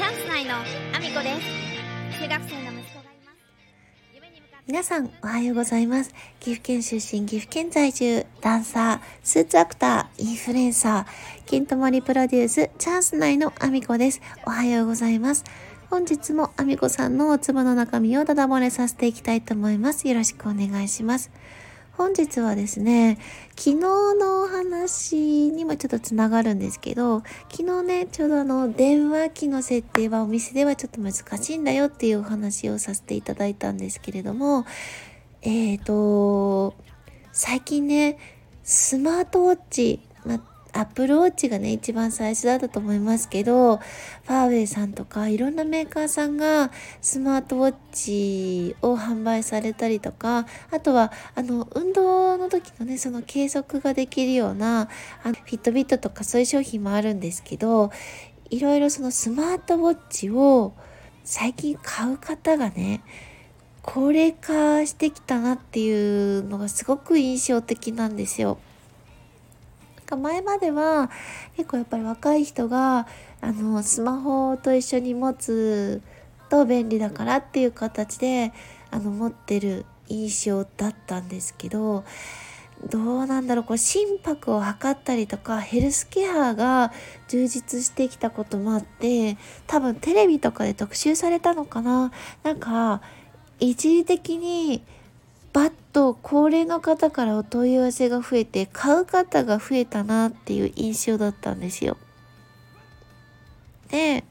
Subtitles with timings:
[0.00, 1.38] チャンス内のアミコで
[2.08, 3.38] す中学生の息子がいます
[4.14, 6.14] 夢に向かって皆さん、おはようございます。
[6.38, 14.22] 岐阜県出身、岐阜県在住、ダンサー、スーツアクター、インフルエンサー、金ともりプロデュース、チャンス内のアミコです。
[14.46, 15.44] おはようございます。
[15.90, 20.08] 本日もアミコさんのお粒の中身をダダ漏れさせていきたいと思います。
[20.08, 21.30] よろしくお願いします。
[22.00, 23.18] 本日はですね、
[23.58, 34.64] 昨日のお話にもちょっとつながるんですけど、昨日ね、ちょうどあの、電話機の設定はお店ではちょっと難しいんだよっていうお話をさせていただいたんですけれども、
[35.42, 36.74] えーと、
[37.32, 38.16] 最近ね、
[38.62, 40.00] スマートウォッチ、
[40.72, 46.70] アップルウォッチがね、一番最初だったと思いますけど、ファーウェイさんとかいろんなメーカーさんが
[47.00, 54.88] スマートウォッチを販売されたりとか、あとは、あの、運動の時のね、その計測ができるような、
[55.22, 57.90] あのフィットビットとかそういう商品もあるんですけど、
[58.50, 60.72] いろいろそのスマートウォッチを
[61.24, 63.02] 最近買う方がね、
[63.82, 68.58] 高齢化してきたなっていうのがすごく印象的なんですよ。
[70.10, 71.10] か前までは
[71.56, 73.06] 結構やっぱり若い人が
[73.40, 76.02] あのスマホと一緒に持つ
[76.50, 78.52] と便利だからっていう形で
[78.90, 82.04] あの持ってる印象だったんですけど
[82.88, 83.64] どうなんだろう。
[83.64, 86.92] こう心拍を測ったりとかヘルスケアが
[87.28, 92.10] 充実してきたこともあって多分テレビとかで特集されたのかな。
[92.42, 93.02] なんか
[93.60, 94.82] 一時的に
[95.52, 101.96] バッと高齢の方からお問い合わせが増えて買う方が増えたなっていう印象だったんですよ。
[103.88, 104.24] で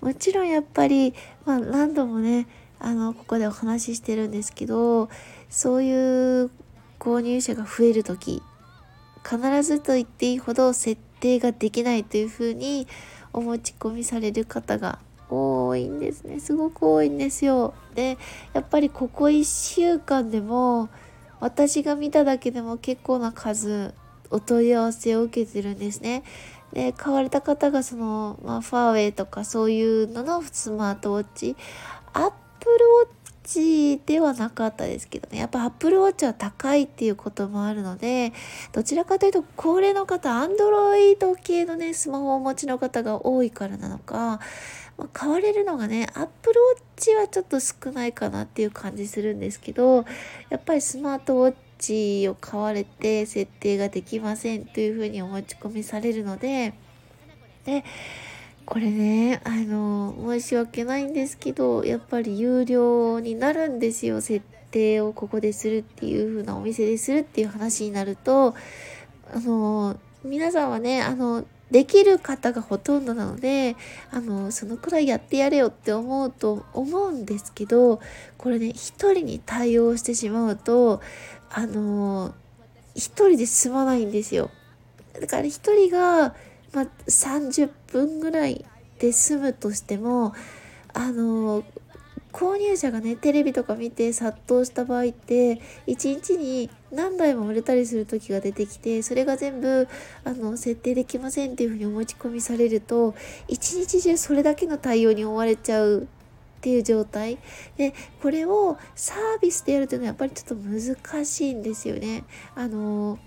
[0.00, 1.14] もちろんやっぱり、
[1.44, 2.48] まあ、何度もね
[2.80, 5.08] あのここでお話ししてるんですけど
[5.48, 6.50] そういう
[6.98, 8.42] 購入者が増える時
[9.24, 12.88] 必ずと言っていいほど設定ができないというふうに
[13.32, 14.98] お持ち込みされる方が
[15.32, 16.40] 多いんですね。
[16.40, 17.74] すごく多いんですよ。
[17.94, 18.18] で
[18.52, 20.88] やっぱりここ1週間でも
[21.40, 23.94] 私が見ただけでも結構な数
[24.30, 26.22] お問い合わせを受けてるんですね。
[26.72, 31.56] で買われた方がその、まあ、ファーウェイとかそういうののスマートウォッチ。
[32.14, 35.38] アップルウォッチではなかったですけどね。
[35.38, 38.32] やっぱアップルウォッチは高いっていうこともあるので
[38.72, 44.40] どちらかというと高齢の方アンドロイド系のねスマホをお持ちの方が多いからなのか
[44.98, 50.04] まあ、買われるのがね、アップルウォッチはちょっと少ないかなっていう感じするんですけど、
[50.50, 56.74] やっぱりスマートウォッチを買われて設定ができませんというふうにお持ち込みされるので、
[57.64, 57.84] で、
[58.72, 64.22] これね、あの、申し訳ないんですけど、やっぱり有料になるんですよ。
[64.22, 68.54] 設定をここでするっていう風なお店でするっていう話になると、
[69.30, 73.76] あの、皆さんはね、あの、できる方がほとんどなので
[74.10, 77.98] あのそのくらいやってやれよって思うと思うんですけど
[78.36, 81.00] これね一人に対応してしまうと
[81.48, 82.34] あの
[82.94, 84.50] 一人で済まないんですよ
[85.18, 86.34] だから一人が、
[86.72, 88.64] まあ、30分ぐらい
[88.98, 90.32] で済むとしても
[90.94, 91.64] あの
[92.32, 99.86] 購入者がねテレビとか見て殺到した場合って1日に何台も売れたりする時が出てきてそれが全部
[100.24, 103.14] あの設定できませんっていうふうにお持ち込みされると
[103.48, 107.38] 一日中それだけの対応に追われちゃうっていう状態
[107.76, 112.24] でこれをサービスでやるというのはやっぱりちょっと難しいんですよね。
[112.54, 113.18] あの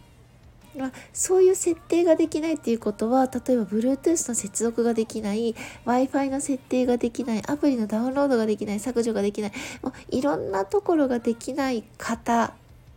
[0.78, 5.56] まあ、そういう設定ができないっていうことは例えば Bluetooth の接続ができない
[5.86, 12.54] Wi-Fi の設定ができないアプリのダウンロードができない削除ができないもういろんなところができない方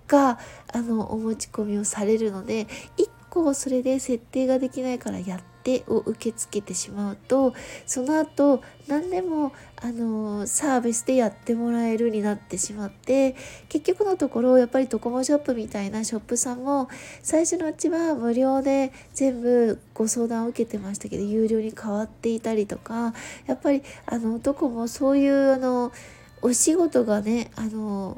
[0.06, 0.38] が
[0.72, 7.53] あのお持ち込みをされるので1個それで設定ができないからやってを受け付けてしまうと
[7.84, 13.37] その後何でもあのサービスでやってもらえるになってしまって
[13.69, 16.89] 結局のところやっぱりドコモショップみたいなショップさんも
[17.23, 23.12] 最初のうちは無料で全部ご相談を受けてましたけど有料に変わっていたりとか
[23.47, 25.93] やっぱりあのどこもそういうあの
[26.41, 28.17] お仕事がねあの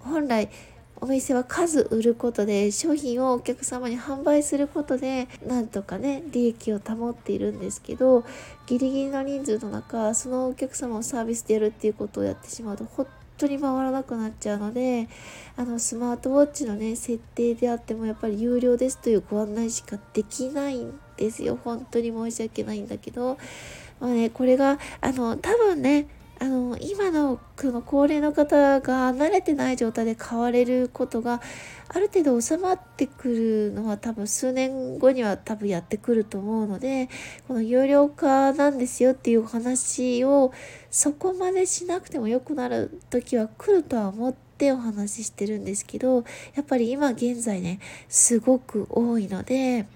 [0.00, 0.50] 本来
[1.02, 8.24] お店は数売ることで商品をお客様に販売することでなんとかね利益を保っているんですけど
[8.66, 15.08] ギリギリの人数の中そのお客様をサービスでやるっていうことをやってしまうと本当に回らなくなっちゃうので
[15.56, 21.58] あのスマートウォッチのね設定であってもやっぱり有料ですというご案内しかできないんですよ。
[21.64, 23.38] 本当に申し訳ないんだけど。
[23.98, 26.06] まあねこれがあの多分ね
[26.42, 31.40] あの今のこの高齢の方が慣れてない状態で買われることが
[31.88, 37.08] ある程度収まってくるのは多分数年後には多分やってくると思うので
[37.46, 40.52] この有料化なんですよっていう話を
[40.90, 46.24] そこまでしなくても良くなる時は来るとは思ってお話ししてるんですけど
[46.56, 47.78] やっぱり今現在ね
[48.08, 49.86] すごく多いので。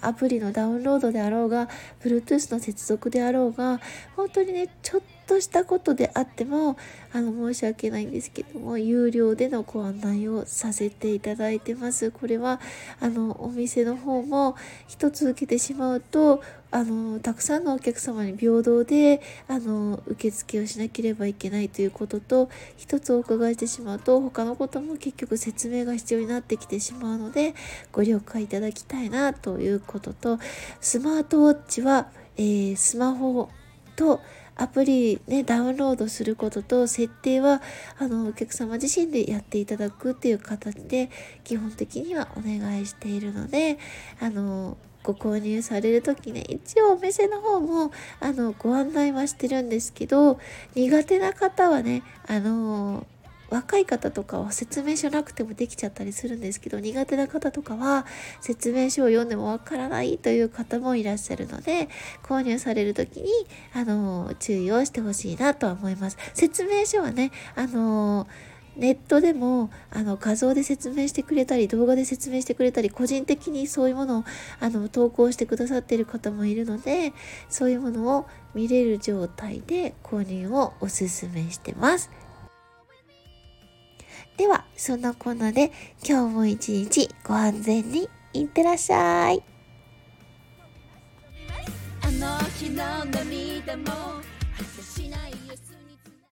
[0.00, 1.68] アプリのダウンロードであろうが
[2.02, 3.80] Bluetooth の接続であろうが
[4.16, 6.76] 本当にねちょっとしたことであっても
[7.12, 12.10] あの申し訳ないんですけども有料でのご案内をさせていただいてます。
[12.10, 12.60] これは
[13.00, 14.56] あのお店の方も
[14.88, 16.42] 一つ受けてしまうと
[16.72, 22.48] あのたくさんのお客様に平等であの受付をしなければいけないということと
[22.78, 27.54] 一つお伺いしてしまうと他のことも結局説明が必要になってきてしまうので
[27.92, 30.38] ご了解いただきたいなということと
[30.80, 32.08] スマートウォッチは、
[32.38, 33.50] えー、スマホ
[33.94, 34.20] と
[34.56, 37.62] アプリね、ダウンロードすることと、設定は、
[37.98, 41.10] あの、お客様自身でやっていただくっていう形で、
[41.44, 43.78] 基本的にはお願いしているので、
[44.20, 47.90] あの、ご購入される時ね、一応お店の方も、
[48.20, 50.38] あの、ご案内はしてるんですけど、
[50.74, 53.06] 苦手な方はね、あの、
[53.52, 58.06] 若い方とかは説明書なくてもできちゃったりするんですけど苦手な方とかは
[58.40, 61.88] 説明書を読んでもわからないという方もいらっしゃるので
[62.22, 63.28] 購入される時に
[63.74, 68.26] あの注意をしてほしいなとは思います説明書はねあの
[68.76, 74.24] ネットでもあの画像で説明してくれたり動画で説明してくれたり個人的にそういうものを
[74.60, 77.12] あの投稿してくださっている方もいるので
[77.50, 82.10] そういうものを見れる状態で購入をおすすめしてます。
[84.36, 85.70] では、そんなこんなで
[86.06, 89.42] 今日も一日ご安全にいってらっしゃい。
[92.02, 94.21] あの日の涙も